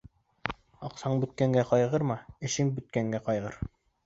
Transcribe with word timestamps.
Аҡсаң 0.87 1.19
бөткәнгә 1.23 1.65
ҡайғырма, 1.73 2.17
эшең 2.49 2.73
бөткәнгә 2.81 3.23
ҡайғыр. 3.31 3.63